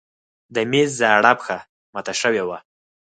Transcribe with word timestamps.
د 0.55 0.57
مېز 0.71 0.89
زاړه 0.99 1.31
پښه 1.39 1.57
مات 1.93 2.07
شوې 2.21 2.43
وه. 2.47 2.57